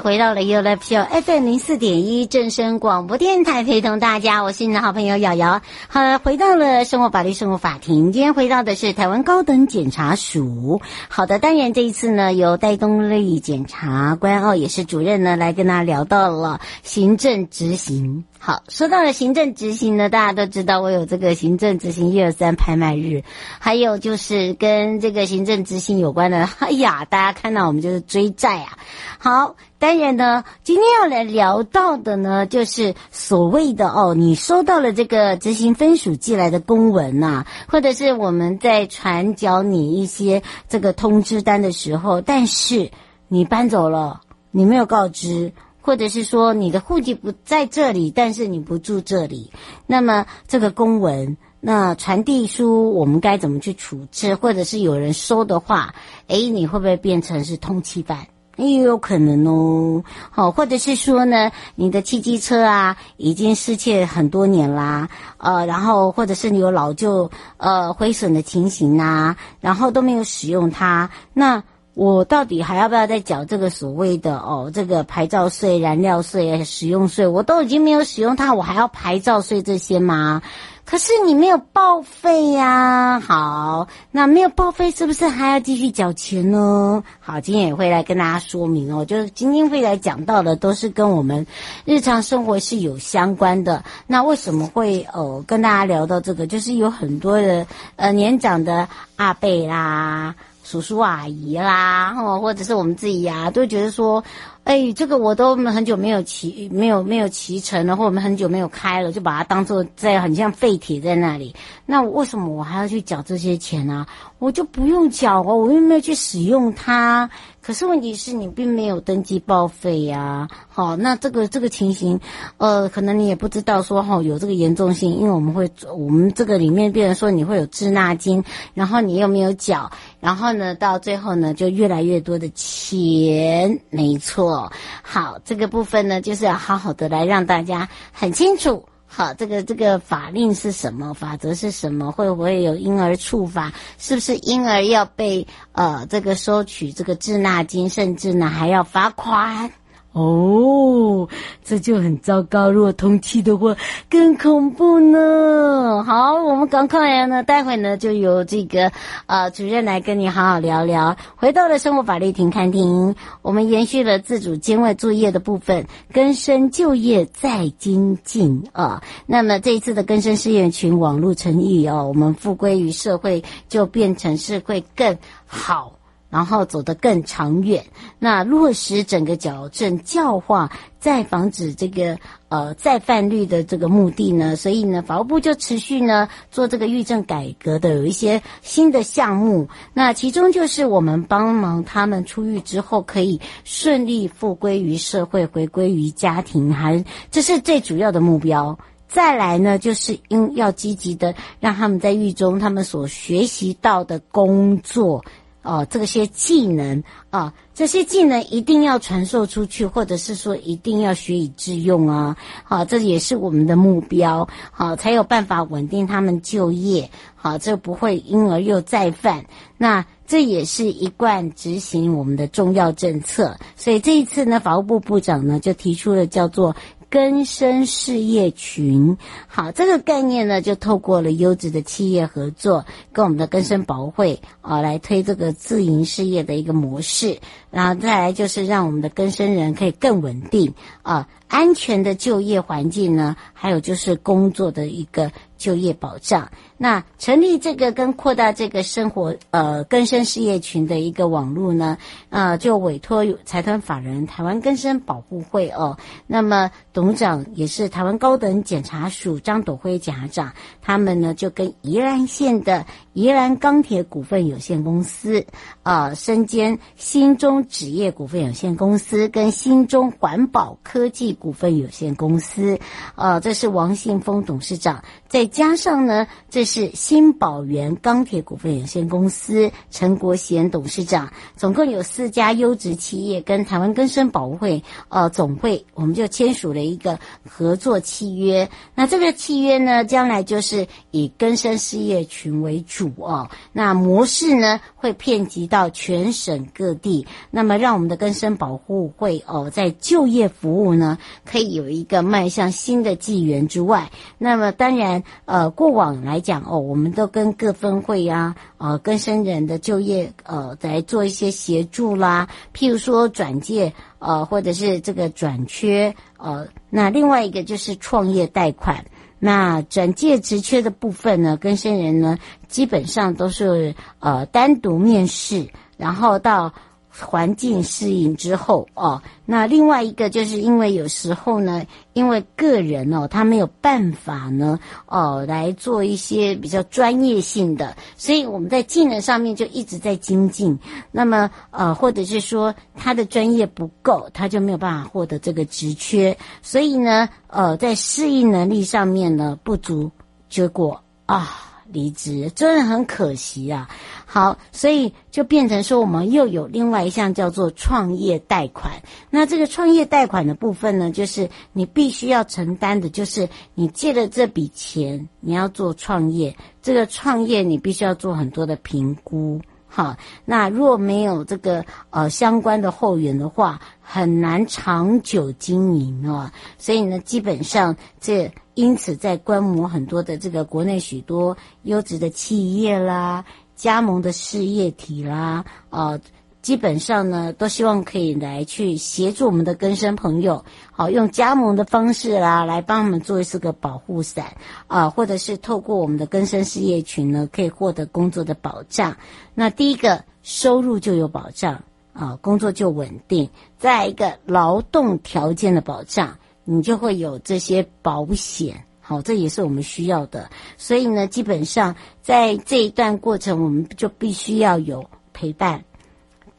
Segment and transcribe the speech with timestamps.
[0.00, 5.62] 回到了 U L P O FM 零四点一正声广播电台，陪同大家，我是你的好朋友瑶瑶。
[5.88, 10.80] 好，回到了生活法律生活法庭，今天回到的是台湾高等检察署。
[11.08, 18.24] 好的，当然这一次呢，由戴东丽检察官哦，也是主任呢，来跟大家聊到了行政执行。
[18.38, 23.24] 好，说到了行政执行呢，大家都知道我有这个行政执行一二三拍卖日，
[23.58, 28.78] 还有就是跟这个行政执行有关的，哎呀，大家看到我们就是追债啊。
[29.18, 42.92] 好，当然呢，今天要来聊到的呢，就是所谓的哦，你收到了这个执行分署寄来的公文呐、或者是我们在传缴你一些这个通知单的时候，但是
[43.26, 44.20] 你搬走了，
[44.52, 45.52] 你没有告知。
[45.86, 49.52] 或者是说你的户籍不在这里，但是你不住这里，
[49.86, 54.34] 那么这个公文，那传递书我们该怎么去处置？
[54.34, 55.94] 或者是有人收的话，
[56.26, 58.26] 诶，你会不会变成是通缉犯？
[58.56, 60.02] 也有可能哦。
[60.30, 71.62] 好，或者是说呢，你的汽机车啊已经失窃很多年啦，呃，然后或者是你有老旧呃毁损的情形啊，然后都没有使用它，那。
[71.96, 77.26] 我到底还要不要再缴这个所谓的哦，这个牌照税、燃料税、使用税？
[77.26, 80.42] 我都已经没有使用它，我还要牌照税这些吗？
[80.84, 83.18] 可是你没有报废呀。
[83.18, 87.02] 好，那没有报废是不是还要继续缴钱呢？
[87.18, 91.46] 好，今天也会来跟大家说明哦，就是今天会来讲到的都是跟我们
[91.86, 93.82] 日常生活是有相关的。
[94.06, 96.46] 那为什么会呃跟大家聊到这个？
[96.46, 98.86] 就是有很多的呃年长的
[99.16, 100.34] 阿贝啦。
[100.68, 104.22] 叔叔阿姨啦，哦，或者是我们自己呀、啊，都觉得说，
[104.66, 111.54] 哎，这个我都很久没有骑，没有没有骑乘了，或我们很久没有开了，就把它当做在很像废铁在那里。
[111.86, 114.34] 那为什么我还要去缴这些钱呢、啊？
[114.40, 117.30] 我就不用缴哦，我又没有去使用它。
[117.62, 122.18] 可是问题是你并没有登记报废呀，好，那这个这个情形，
[122.58, 128.42] 呃，可能你也不知道说哈有这个严重性，因为我们会我们这个里面变成说你会有滞纳金，
[128.74, 129.90] 然后你又没有缴，
[130.20, 134.55] 然后呢到最后呢就越来越多的钱，没错，
[135.02, 138.84] 好，这个部分呢就是要好好的来让大家很清楚。
[139.08, 141.14] 好，这个这个法令是什么？
[141.14, 142.10] 法则是什么？
[142.10, 143.72] 会不会有婴儿处罚？
[143.98, 149.70] 是不是婴儿要被呃这个收取这个滞纳金，甚至呢还要罚款？
[150.16, 151.28] 哦，
[151.62, 152.70] 这就很糟糕。
[152.70, 153.76] 如果通气的话，
[154.08, 156.02] 更恐怖呢。
[156.04, 158.90] 好，我们赶快呢，待会呢就由这个
[159.26, 161.14] 呃主任来跟你好好聊聊。
[161.36, 169.02] 回到了生活法律庭看庭，我们延续了自主监外作业的部分，更生就业再精进啊。
[169.26, 175.92] 那么这一次的更生事业群网络成立哦，我们复归于社会，就变成是会更好。
[176.36, 177.82] 然后走得更长远，
[178.18, 180.70] 那落实整个矫正教化，
[181.00, 182.18] 再防止这个
[182.50, 189.66] 呃再犯率的这个目的呢，所以呢，法务部就持续呢做这个狱政改革的有一些新的项目。
[189.94, 198.78] 那其中就是我们帮忙他们出狱之后可以顺利复归于社会，回归于家庭，还这是最主要的目标。
[199.08, 205.24] 再来呢，就是因要积极的让他们在狱中他们所学习到的工作。
[205.66, 212.36] 哦，这些技能啊，这些技能一定要传授出去，或者是说一定要学以致用啊！
[212.62, 219.44] 好，这也是我们的目标，好，才有办法稳定他们就业，好，这不会因而又再犯。
[219.76, 223.56] 那这也是一贯执行我们的重要政策。
[223.76, 226.74] 所以这一次呢，法务部部长呢就提出了叫做。
[227.08, 229.16] 更生事业群，
[229.46, 237.38] 好，这个概念呢，就透过了优质的企业合作，跟我们的更生保会啊，来推这个自营事业的一个模式，
[237.70, 241.28] 然后再来就是让我们的更生人可以更稳定啊。
[241.48, 246.50] 安全的就业环境呢，还有就是工作的一个就业保障。
[246.78, 251.96] 那成立这个跟扩大这个生活呃更生事业群的一个网络呢，
[252.28, 255.96] 呃，就委托财团法人台湾更生保护会哦。
[256.26, 265.46] 那么董事长也是台湾高等检察署张斗辉检察长，他们呢就跟宜兰县的宜兰钢铁股份有限公司，
[265.86, 271.36] 呃，身兼新中纸业股份有限公司跟新中环保科技。
[271.38, 272.80] 股份有限公司，
[273.14, 288.70] 呃，这是王信峰董事长，再加上呢，这是新宝源钢铁股份有限公司陈国贤董事长，总共有四家优质企业跟台湾根生保护会呃总会，我们就签署了一个合作契约。
[288.94, 293.50] 那这个契约呢，将来就是以更生事业群为主哦。
[293.72, 301.18] 那模式呢，会遍及到到全省各地，那么让我们的更生保护会哦，在就业服务呢。
[301.44, 319.04] 可以有一个迈向新的纪元之外，那么当然，呃，过往来讲哦，我们都跟各分会啊，呃，更生人的就业，呃，来做一些协助啦，譬如说转介，呃，或者是这个转缺，呃，那另外一个就是创业贷款，
[319.38, 322.38] 那转介职缺的部分呢，跟生人呢，
[322.68, 326.72] 基本上都是呃单独面试，然后到。
[327.18, 340.78] 环境适应之后哦，那另外一个就是因为有时候呢，因为个人哦，他没有办法呢哦来做一些比较专业性的，所以我们在技能上面就一直在精进。
[341.10, 350.10] 那么呃，或者是说他的专业不够，他就没有办法获得这个职缺，所以呢呃，在适应能力上面呢不足，
[350.48, 351.65] 结果啊。
[351.92, 353.88] 离职真的很可惜啊！
[354.24, 358.92] 好，所以就变成说，我们又有另外一项叫做创业贷款。
[359.30, 366.56] 那这个创业贷款的部分呢，就是你必须要承担的，就是你借了这笔钱，你要做创业。
[366.82, 369.60] 这个创业你必须要做很多的评估。
[369.88, 376.50] 好，那若没有这个呃相关的后援的话，很难长久经营哦。
[376.76, 383.44] 所以呢，基本上这因此在观摩很多的这个国内许多优质的企业啦、
[383.74, 386.20] 加盟的事业体啦，呃。
[386.62, 394.46] 基本上呢，都希望可以来去协助我们的更生朋友，好用加盟的方式啦，来帮我们做一次个保护伞
[394.88, 399.16] 啊，或者是透过我们的更生事业群呢，可以获得工作的保障。
[399.54, 401.80] 那第一个收入就有保障
[402.12, 403.48] 啊，工作就稳定。
[403.78, 406.36] 再一个劳动条件的保障，
[406.68, 410.50] 你就会有这些保险，好，这也是我们需要的。
[410.76, 415.84] 所以呢，基本上在这一段过程，我们就必须要有陪伴。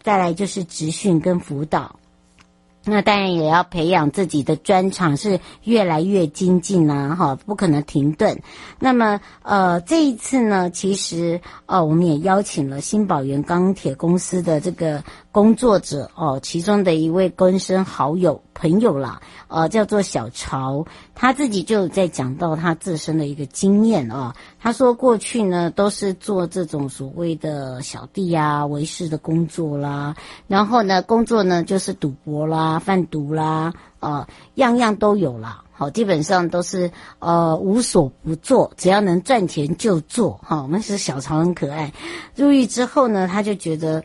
[0.01, 1.99] 再来就是职训跟辅导，
[2.85, 8.41] 那当然也要培养自己的专长，是越来越精进啊，哈，不可能停顿。
[8.79, 15.03] 那么，呃，这一次呢，其实，呃，我们也邀请了新宝源钢铁公司的这个。
[15.37, 24.35] 工作者哦，其中的一位更生好友朋友啦，呃，叫做小潮，他自己就在讲到他自身的一个经验啊。
[24.59, 30.15] 他说过去呢都是做这种所谓的小弟啊、维师的工作啦，
[30.47, 34.25] 然后呢工作呢就是赌博啦、贩毒啦，呃，
[34.55, 35.63] 样样都有啦。
[35.71, 36.89] 好，基本上都是
[37.19, 40.31] 呃无所不做，只要能赚钱就做。
[40.41, 41.93] 哈，我们是小潮很可爱。
[42.33, 44.03] 入狱之后呢，他就觉得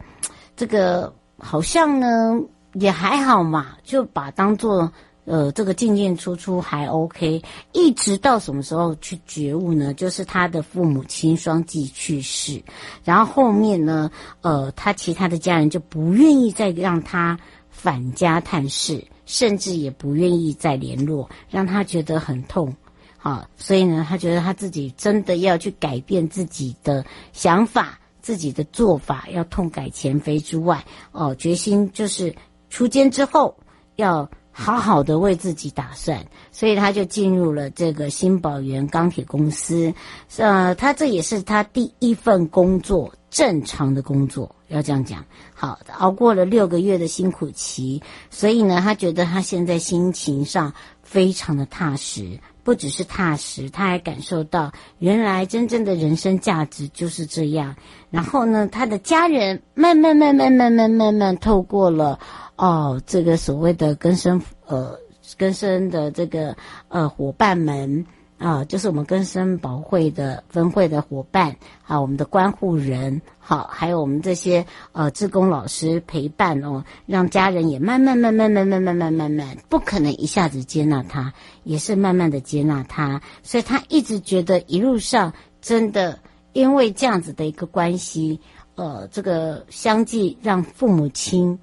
[0.55, 1.11] 这个。
[1.45, 2.41] 好像呢
[2.75, 4.91] 也还好嘛，就把当做
[5.25, 7.43] 呃这个进进出出还 OK，
[7.73, 9.93] 一直到什么时候去觉悟呢？
[9.93, 12.63] 就是他的父母亲双继去世，
[13.05, 14.09] 然后后面呢，
[14.41, 17.37] 呃，他其他的家人就不愿意再让他
[17.71, 22.75] 返家探视，甚至也不愿意再联络，让他觉得很痛。
[23.19, 27.99] 好，所以呢，他觉得他自己真的要去改变自己的想法。
[28.23, 32.35] 自己的做法要痛改前非之外，哦，决心就是
[32.71, 33.55] 出监之后
[33.97, 39.93] 要好好的为自己打算，所以他就进入了这个新宝源钢铁公司。
[40.37, 45.25] 呃，他这也是他第一份工作，正常的工作，要这样讲。
[45.55, 52.39] 好，熬过了六个月的辛苦期，所以呢，他觉得他现在心情上非常的踏实。
[52.65, 57.75] 不只是踏实，他还感受到原来真正的人生价值就是这样。
[58.11, 62.19] 然后呢，他的家人慢慢慢慢慢慢慢慢透过了
[62.57, 64.99] 哦，这个所谓的更生呃
[65.39, 66.57] 更生的这个
[66.89, 68.05] 呃伙伴们
[68.43, 71.55] 啊，就是我们根生保会的分会的伙伴，
[71.87, 81.33] 啊，我们的关护人，好，还有我们这些呃志工老师陪伴哦，让家人也慢慢慢慢慢慢慢慢慢慢，不可能一下子接纳他，
[81.63, 86.19] 也是慢慢的接纳他，所以他一直觉得一路上真的
[86.53, 88.41] 因为这样子的一个关系，
[88.75, 91.57] 呃，这个相继让父母亲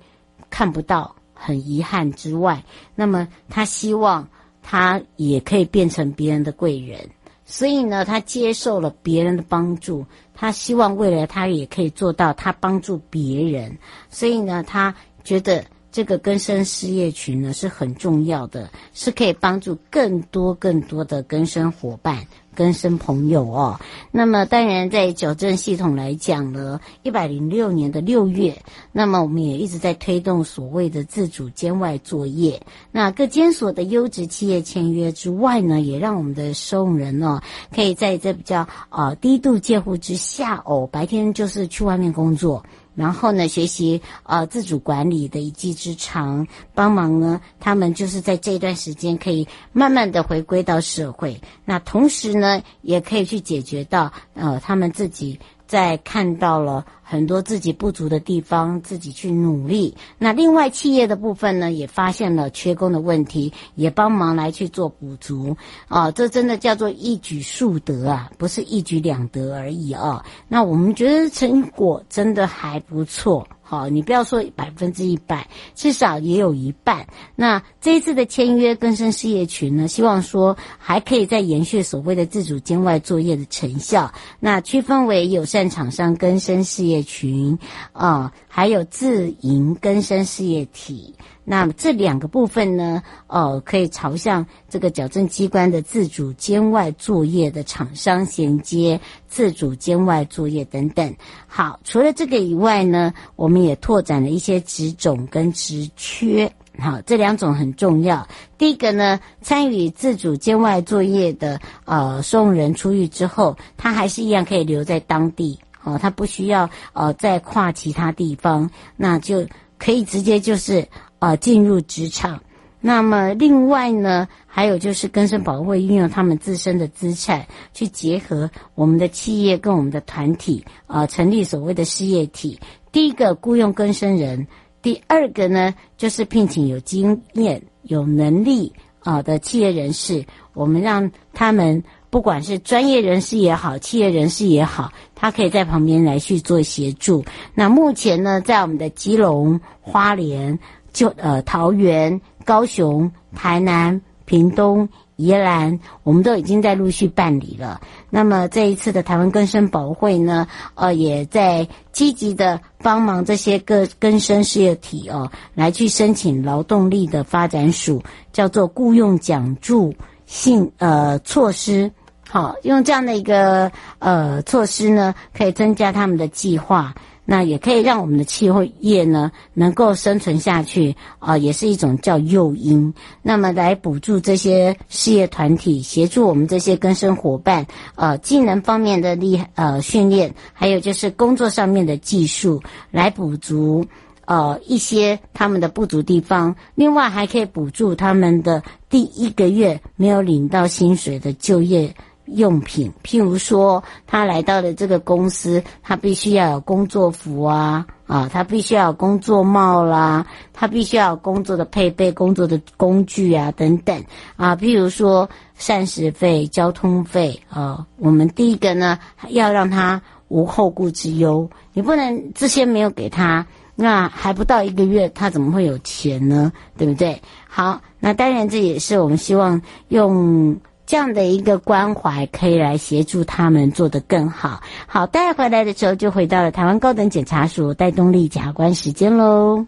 [0.50, 2.64] 看不到，很遗憾之外，
[2.96, 4.30] 那么他希望。
[4.72, 7.00] 他也可以变成别人的贵人，
[7.44, 13.76] 所以呢，他接受了别人的帮助，他希望未来他也可以做到他帮助别人，
[14.12, 22.24] 所以呢，他觉得这个根生事业群呢是很重要的，是可以帮助更多更多的根生伙伴。
[22.60, 23.80] 跟生朋友哦，
[24.12, 28.62] 那么当然在矫正系统来讲呢，一百零六年的六月，
[28.92, 32.62] 那么我们也一直在推动所谓的自主监外作业。
[32.92, 37.42] 那各监所的优质企业签约之外呢，也让我们的收容人呢，
[37.74, 42.62] 可以在这比较呃低度介护之下哦，白天就是去外面工作。
[43.00, 51.40] 然后呢，学习呃自主管理的一技之长，帮忙呢，他们就是在这段时间可以慢慢的回归到社会。
[51.64, 55.40] 那同时呢，也可以去解决到呃他们自己。
[55.70, 59.96] 在看到了很多自己不足的地方，自己去努力。
[60.18, 65.56] 那另外企业的部分呢，也发现了缺工的问题，也帮忙来去做补足。
[65.88, 70.26] 啊，这真的叫做一举数得啊，不是一举两得而已啊。
[70.48, 73.48] 那我们觉得成果真的还不错。
[73.70, 77.06] 好，你不要说百分之一百，至少也有一半。
[77.36, 84.12] 那这一次的签约更生事业群呢，希望说还可以再延续所谓的自主境外作业的成效。
[84.40, 87.60] 那区分为友善厂商更生事业群
[87.92, 91.14] 啊、还有自营更生事业体。
[91.46, 101.16] 那这两个部分呢，呃，可以朝向这个矫正机关的自主监外作业的厂商衔接，自主监外作业等等。
[101.48, 106.52] 好，除了这个以外呢，我们也拓展了一些职种跟职缺。
[106.78, 108.28] 好，这两种很重要。
[108.58, 119.48] 第一个呢，参与自主监外作业的呃送人出狱之后，他还是一样可以留在当地，哦，他不需要呃再跨其他地方，那就
[119.80, 120.88] 可以直接就是。
[121.20, 122.42] 啊、进入职场。
[122.82, 132.58] 那么，另外呢，还有就是根生保会运用他们自身的资产，去结合我们的企业跟我们的团体，啊、成立所谓的事业体。
[132.92, 134.48] 第一个雇佣更生人，
[134.82, 138.72] 第二个呢，就是聘请有经验、有能力
[139.02, 141.84] 啊、的企业人士，我们让他们。
[142.12, 147.24] 不管是专业人士也好，企业人士也好，他可以在旁边来去做协助。
[147.54, 150.58] 那目前呢，在我们的基隆、花莲、
[150.94, 157.82] 就呃桃园、高雄、台南、屏东、宜兰，我们都已经在陆续办理了。
[158.10, 169.94] 那么这一次的台湾更生保会呢，呃，也在积极的帮忙这些个更生事业体哦，来去申请劳动力的发展署，叫做雇用奖助
[170.26, 171.92] 性呃措施。
[172.32, 176.94] 好，用这样的一个呃措施呢，可以增加他们的计划，
[177.32, 182.92] 那也可以让我们的气候业呢能够生存下去啊、也是一种叫诱因。
[183.22, 193.86] 那么来补助这些事业团体，协助我们这些更生伙伴，呃，技能方面的厉呃训练，还有就是工作上面的技术，来补足
[194.26, 196.56] 呃一些他们的不足地方。
[196.74, 201.94] 另外还可以补助他们的第一个月没有领到薪水的就业。
[202.34, 214.04] 用品，譬如说，他来到了这个公司，他必须要有工作服啊，啊，他必须要有工作帽啦，他必须要有工作的配备、工作的工具啊，等等
[214.36, 223.46] 啊，譬如说膳食费、交通费啊，我们第一个呢，要让他无后顾之忧，你不能这些没有给他，
[223.76, 226.52] 那还不到一个月，他怎么会有钱呢？
[226.78, 227.22] 对不对？
[227.48, 230.56] 好，那当然这也是我们希望用。
[230.90, 234.60] 这样的一个关怀可以来协助他们做得更好。
[234.88, 239.68] 好，带回来的时候就回到了台湾高等检察署戴东丽检察官时间喽。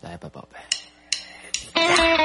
[0.00, 2.19] 来吧，宝贝。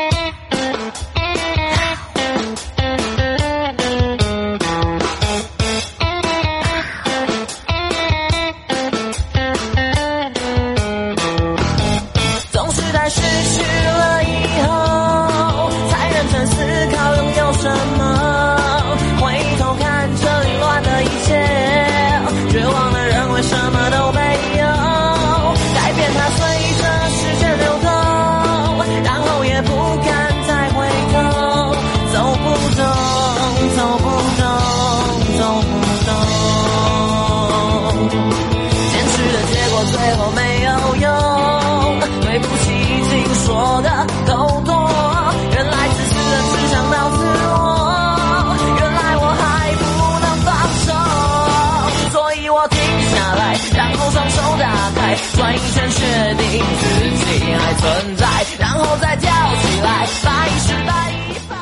[57.86, 58.26] 存在，
[58.58, 61.56] 然后再叫起来，百十百一百。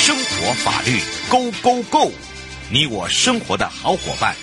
[0.00, 2.10] 生活法律 Go Go Go，
[2.68, 4.34] 你我生活的好伙伴，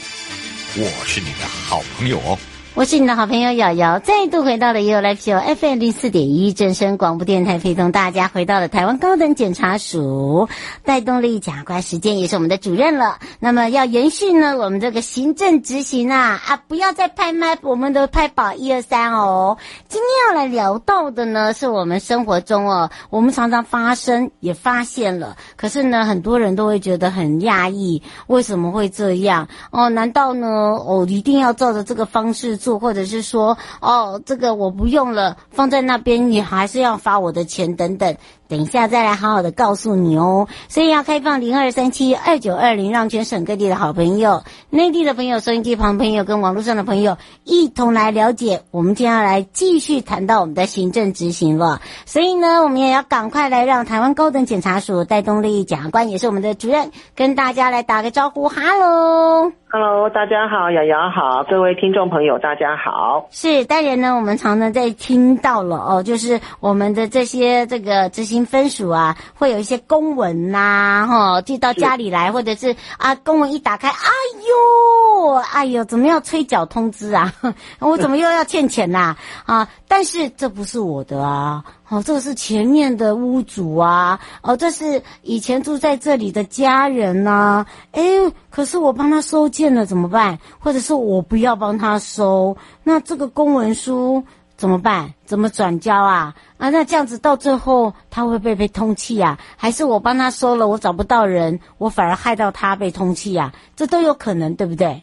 [0.78, 2.40] 我是你的好朋友哦。
[2.74, 10.48] 我是你的好朋友瑶瑶，再度回到了 ufofm 零四点一正声广播电台，陪同大家回到了台湾高等检察署
[10.86, 13.20] 戴动力检察官，时间也是我们的主任了。
[13.42, 19.58] 那么要延续呢，我们这个行政执行啊啊，不要再拍麦，我们的拍保一二三哦。
[19.90, 29.90] 今天要来聊到的呢，是我们生活中哦，我们常常发生也发现了，可是呢，很多人都会觉得很讶异，为什么会这样哦？
[29.90, 32.80] 难道呢，哦，一定要照着这个方式做？
[32.80, 38.16] 或者是说，哦，这个我不用了，放在那边，你还是要发我的钱等等。
[38.52, 40.46] 等一下再来好好的告诉你哦。
[40.68, 47.16] 所以要开放零二三七二九二零，让全省各地的好朋友、内地的朋友、收音机旁朋友跟网络上的朋友
[47.46, 48.64] 一同来了解。
[48.72, 51.80] 我们接下来继续谈到我们的行政执行了。
[52.06, 58.50] 所以呢，我们也要赶快来让台湾高等检察署戴东立检察官，也是我们的主任，跟大家来打个招呼。
[58.50, 59.50] 哈喽。
[59.74, 63.26] Hello，大家好，瑶瑶好，各位听众朋友，大家好。
[63.32, 74.10] 是，当然呢，我们常常在听到了哦，就是我们的这些这个执行分署啊，会有一些公文呐、啊，哈、寄到家里来，或者是啊，公文一打开，哎
[74.48, 77.34] 呦，哎呦，怎么要催缴通知啊？
[77.80, 79.68] 我怎么又要欠钱呐、啊？
[79.88, 81.64] 但是这不是我的啊。
[81.90, 90.40] 哦，这个是前面的屋主啊，哦，这是以前住在这里的家人呐、啊，诶，可是我帮他收件了怎么办？
[90.58, 94.24] 或者是我不要帮他收，那这个公文书
[94.62, 95.12] 怎么办？
[95.26, 96.36] 怎么转交啊？
[96.60, 99.40] 啊，那这样子到最后他会不会被通缉啊？
[99.58, 103.52] 还是我帮他收了，我找不到人，我反而害到他被通缉啊？
[103.76, 105.02] 这都有可能，对不对？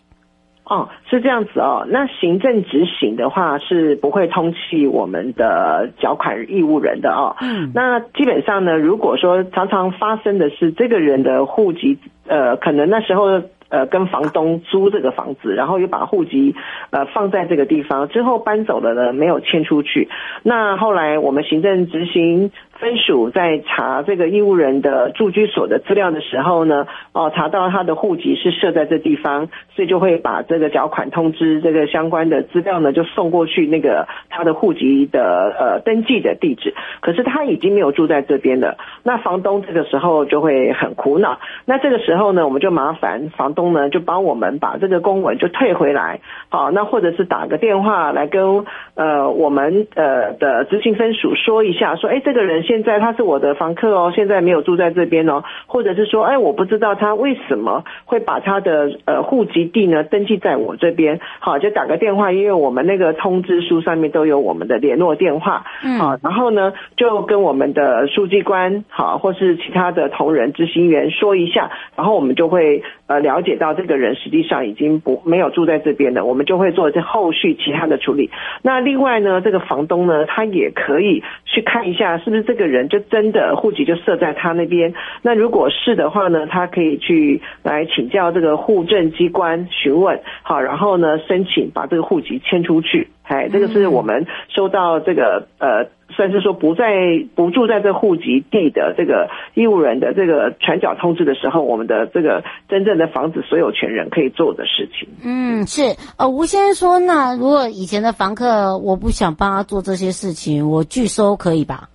[0.63, 1.85] 哦，是这样子哦。
[1.89, 7.35] 那行政执行的话是不会通气我们的缴款义务人的哦。
[7.41, 7.73] 嗯。
[7.75, 16.55] 那基本上呢，如果说常常发生的是这个人的户籍，呃，可能那时候呃跟房东租这个房子，然后又把户籍
[16.91, 20.09] 呃放在这个地方，之后搬走了呢，没有迁出去。
[20.43, 22.51] 那后来我们行政执行。
[22.81, 36.73] 分署在查这个义务人的住居所的资料的时候呢，哦，查到他的户籍是设在这地方，所以就会把这个缴款通知这个相关的资料呢，就送过去那个他的户籍的呃登记的地址。
[37.01, 41.41] 可是他已经没有住在这边了，那房东这个时候就会很苦恼。
[41.65, 48.65] 那这个时候呢，我们就麻烦房东呢，就帮我们把这个公文就退回来，好，那或者是打个电话来跟
[48.95, 52.68] 呃我们呃的执行分署说一下，说哎这个人。
[52.69, 78.31] 现在他是我的房客哦，现在没有住在这边哦，或者是说，哎，我不知道他为什么会把他的呃户籍地呢登记在我这边，好，就打个电话，因为我们那个通知书上面都有我们的联络电话，嗯，好，然后呢就跟我们的书记官好，或是其他的同仁执行员说一下，然后我们就会呃了解到这个人实际上已经不没有住在这边了，我们就会做这后续其他的处理。
[78.61, 82.59] 那另外呢，这个房东呢，他也可以去看一下是不是这个。
[82.59, 84.93] 这个人就真的户籍就设在他那边，
[85.23, 95.87] 那如果是的话呢，他可以去来请教这个户政机关询问，好，然后呢申请把这个户籍迁出去，哎，这个是我们收到这个呃，
[96.17, 96.95] 算是说不在
[97.35, 105.09] 不住在这户籍地的这个义务人的这个传缴通知的时候，我们的这个真正的房子所有权人可以做的事情。
[105.23, 111.91] 嗯，是，呃，吴先生说，那如果以前的房客我不想帮他做这些事情，我拒收可以吧？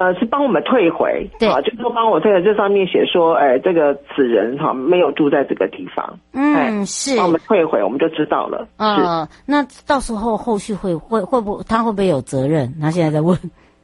[0.00, 2.42] 呃，是帮我们退回，对，啊，就是说帮我退回。
[2.42, 8.66] 这上面写说，哎，这个此人哈没有住在这个地方，嗯，是，帮我们退回，我们就知道了。
[8.78, 12.72] 嗯，那到时候后续会会会不他会不会有责任？
[12.80, 13.36] 他现在在问。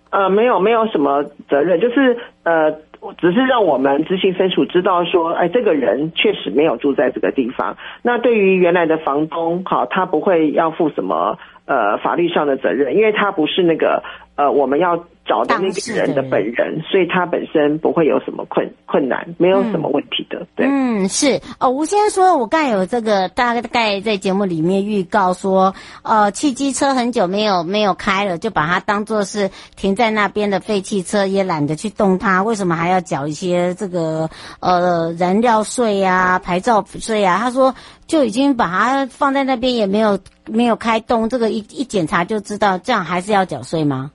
[0.09, 2.73] 呃，没有，没有什么责任，就是呃，
[3.19, 7.77] 只是让我们执行分署知道说，哎，这个人确实没有住在这个地方。
[8.01, 14.03] 那对于原来的房东，好，他不会要负什么呃法律上的责任，因为他不是那个
[14.37, 15.05] 呃我们要。
[15.27, 20.39] 找的那个人的本人，人所以他本身不会有什么困困难，没有什么问题的。
[20.41, 21.69] 嗯、对，嗯，是哦。
[21.69, 32.43] 吴先生说，我刚才有这个大概在节目里面预告说，呃，汽机车很久没有没有开了，就把它当做是停在那边的废汽车，也懒得去动它。
[32.43, 37.39] 为什么还要缴一些这个呃燃料税呀、牌照税呀？
[37.39, 37.75] 他说
[38.07, 44.13] 就已经把它放在那边，也没有没有开动，这个一一检查就知道，这样还是要缴税吗？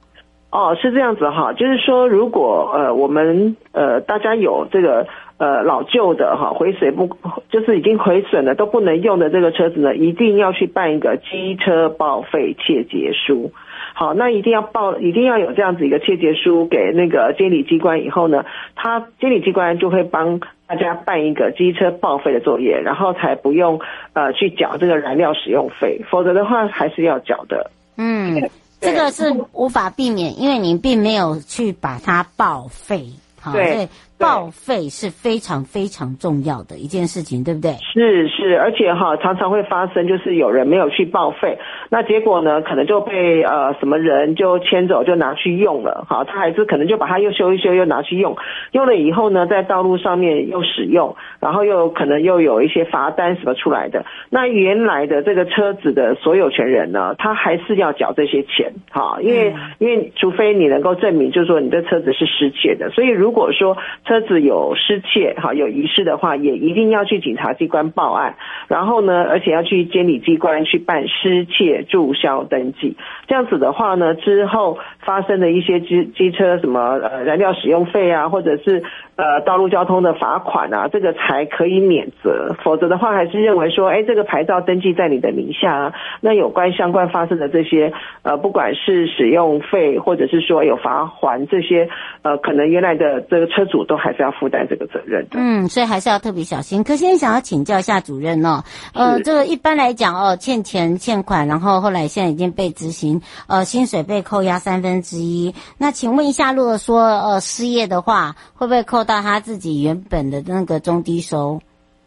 [0.51, 7.09] 哦，是这样子哈，就是说，如果呃我们呃大家有这个呃老旧的哈毁损不
[7.49, 13.51] 就是已经毁损了都不能用的这个车子呢，一定要去办一个机车报废切结书。
[13.93, 23.79] 好，那一定要报，一定要有这样子一个切结书给那个监理机关以后呢，他监理机关就会帮大家办一个机车报废的作业，然后才不用
[24.13, 27.71] 呃去缴这个燃料使用费，否则的话还是要缴的。
[27.97, 28.49] 嗯，
[28.81, 33.13] 这个是无法避免，因为你并没有去把它报废。
[33.39, 33.87] 好，对。
[34.21, 37.71] 报废是非常非常重要的一件事情，对不对？
[37.81, 41.57] 是是，而且哈，常常会发生，就是有人没有去报废，
[41.89, 46.05] 那结果呢，可能就被呃什么人就牵走，就拿去用了。
[46.07, 48.37] 哈，他还是可能就把它又修一修，又拿去用，
[48.71, 54.05] 用了以后呢，在道路上面又使用，然后又可能又有一些罚单什么出来的。
[54.29, 63.75] 那原来的这个车子的所有权人呢，他还是要缴这些钱，哈，因为、嗯、因为除非你能够证明，就是说你的车子是失窃的，所以如果说。
[64.11, 68.35] 车子有失窃，哈，有遗失的话，也一定要去警察机关报案，
[68.67, 72.97] 然后呢，而且要去监理机关去办失窃注销登记。
[73.27, 78.83] 这样子的话呢，之后发生的一些机机车什么呃燃料使用费啊，或者是
[79.15, 82.53] 呃道路交通的罚款啊，这个才可以免责。
[82.65, 87.93] 否则的话，还是认为说，哎，这个牌照登记在你的名下啊，那有关相关发生的这些
[88.23, 91.87] 呃，不管是使用费，或者是说有罚还这些，
[92.23, 94.00] 呃，可能原来的这个车主都。
[94.01, 95.35] 还是要负担这个责任的。
[95.35, 96.83] 嗯，所以还是要特别小心。
[96.83, 105.53] 可是，你想要请教一下主任哦，呃，这个一般来讲哦，欠钱欠款，然后后来现在已经被执行，呃，薪水被扣押三分之一。
[105.77, 111.61] 那请问一下，如果说呃失业的话，会不会扣到他自己原本的那个中低收？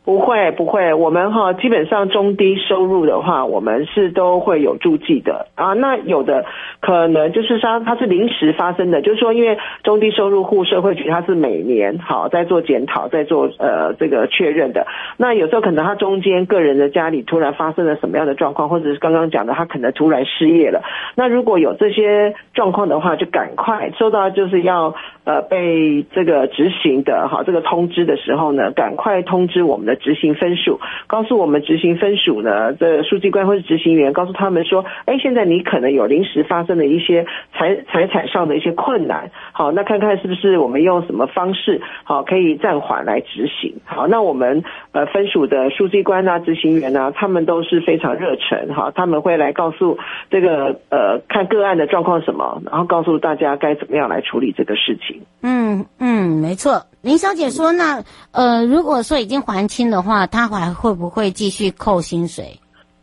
[0.04, 5.72] 不会不会，我们哈基本上中低收入的话，我们是都会有注记的啊。
[5.72, 6.44] 那有的
[6.80, 14.86] 可能就是说它是临时发生的，就是说因为中低收入户社会局它是每年好在做检讨，在做呃这个确认的。
[15.16, 20.82] 那有时候可能他中间个人的家里突然发生了什么样的状况，或者是刚刚讲的他可能突然失业了。
[21.16, 29.93] 那如果有这些状况的话，就赶快收到就是要呃被这个执行的哈这个通知的时候呢，赶快通知我们的。
[29.96, 43.74] 执行分数告诉我们，执行分数呢，这书记官或是执行员告诉他们说，哎，现在你可能有临时发生的一些财财产上的一些困难，好，那看看是不是我们用什么方式，好，可以暂缓来执行。
[43.84, 49.98] 好，那我们呃分署的书记官啊、执行员啊，他们都是非常热忱，哈，他们会来告诉
[50.30, 55.22] 这个呃看个案的状况什么，然后告诉大家该怎么样来处理这个事情。
[55.42, 56.82] 嗯嗯，没错。
[57.02, 58.02] 林小姐说：“那
[58.32, 62.58] 呃，如果说已经还清的话，他还会不会继续扣薪水？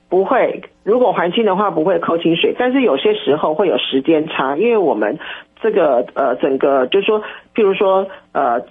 [0.09, 2.55] 不会，如果还清的话，不会扣薪水。
[2.57, 5.17] 但是有些时候会有时间差，因为我们
[5.61, 7.21] 这个呃，整个就是说，
[7.55, 8.61] 譬如说呃。”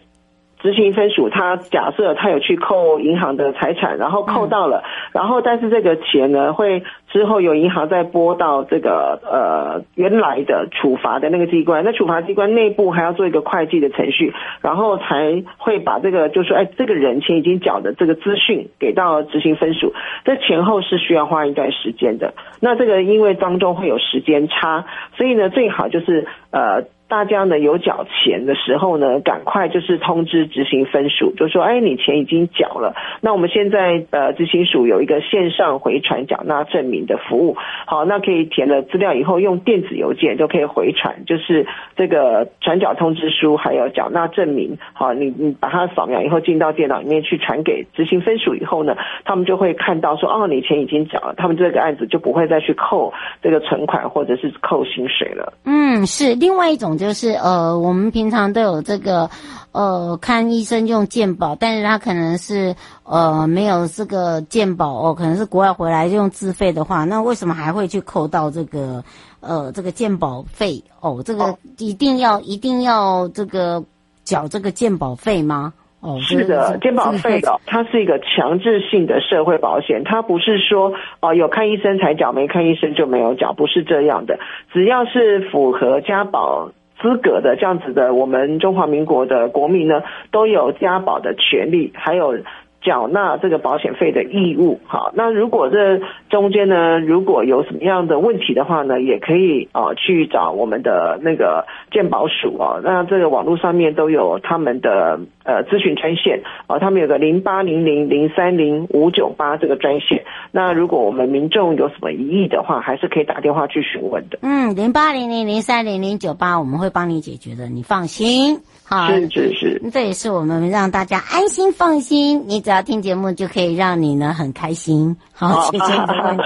[0.63, 19.95] 执行分署，他假设他有去扣银行的财产，然后扣到了，然后但是这个钱呢，会之后有银行再拨到这个呃原来的处罚的那个机关，那处罚机关内部还要做一个会计的程序，然后才会把这个就是说，哎，这个人钱已经缴的这个资讯给到执行分署，
[20.25, 22.35] 这前后是需要花一段时间的。
[22.61, 24.85] 那这个因为当中会有时间差，
[25.17, 26.85] 所以呢，最好就是呃。
[27.11, 32.95] 大家呢有缴钱的时候呢，赶快就是通知执行分署，就说，哎，你钱已经缴了。
[33.21, 55.53] 那我们现在呃执行署有一个线上回传缴纳证明的服务，好，那可以填了资料以后用电子邮件就可以回传，就是这个传缴通知书还有缴纳证明，好，你你把它扫描以后进到电脑里面去传给执行分署以后呢，他们就会看到说，哦，你钱已经缴了，他们这个案子就不会再去扣这个存款或者是扣薪水了。
[55.65, 56.97] 嗯，是另外一种。
[57.01, 59.31] 就是呃，我们平常都有这个
[59.73, 69.03] 呃看医生用健保，但是他可能是呃没有这个健保哦，可能是国外回来用自费的话，那为什么还会去扣到这个
[69.41, 71.23] 呃这个健保费哦？
[71.25, 73.83] 这个一定要一定要这个
[74.23, 75.73] 缴这个健保费吗？
[76.01, 84.39] 哦，是的，健保费的，它是一个强制性的社会保险，它不是说哦有看医生才缴，没看医生就没有缴，不是这样的，
[84.73, 86.71] 只要是符合加保。
[87.01, 92.39] 资格的这样子的，我们中华民国的国民呢，都有家保的权利，还有
[92.83, 94.81] 缴纳这个保险费的义务。
[94.87, 102.81] 好，那如果这中间呢，如果有什么样的问题的话呢，也可以啊、呃、去找我们的那个健保署啊。
[102.83, 110.25] 那这个网络上面都有他们的呃咨询专线啊，他们有个零八零零零三零五九八这个专线。
[110.53, 114.39] 那如果我们民众有什么疑义的话，还是可以打电话去询问的。
[114.43, 118.61] 嗯，零八零零零三零零九八，我们会帮你解决的，你放心。
[118.85, 122.45] 好，是是是，这也是我们让大家安心放心。
[122.49, 125.17] 你只要听节目，就可以让你呢很开心。
[125.33, 126.43] 好，解决你的问题。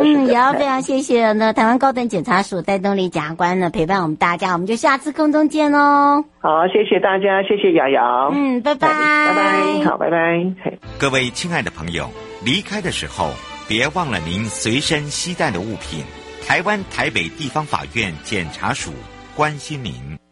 [0.00, 6.24] 嗯，也要非常谢谢呢台湾高等检察署戴东尼检察官呢陪伴我们大家，我们就下次空中见哦。
[6.38, 8.30] 好，谢谢大家，谢谢瑶瑶。
[8.32, 10.46] 嗯，拜拜，拜拜，好，拜拜。
[11.00, 12.08] 各位亲爱的朋友，
[12.44, 13.32] 离开的时候
[13.66, 16.04] 别忘了您随身携带的物品。
[16.46, 18.92] 台湾台北地方法院检察署
[19.34, 20.20] 关心您。